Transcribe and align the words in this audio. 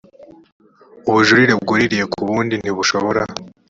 ubujurire 1.07 1.53
bwuririye 1.61 2.05
ku 2.11 2.19
bundi 2.27 2.53
ntibushobora 2.57 3.21